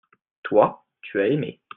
[0.41, 1.61] toi tu as aimé.